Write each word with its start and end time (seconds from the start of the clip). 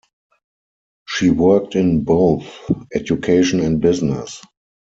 She 1.05 1.29
worked 1.29 1.75
in 1.75 2.03
both 2.03 2.45
education 2.95 3.59
and 3.59 3.79
business. 3.79 4.41